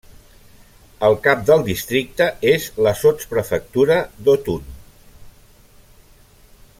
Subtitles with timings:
[1.09, 4.67] El cap del districte és la sotsprefectura d'Autun.